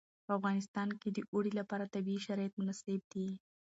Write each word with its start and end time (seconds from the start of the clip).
په 0.25 0.31
افغانستان 0.37 0.89
کې 1.01 1.09
د 1.11 1.19
اوړي 1.33 1.51
لپاره 1.59 1.91
طبیعي 1.95 2.21
شرایط 2.27 2.53
مناسب 2.59 3.01
دي. 3.13 3.27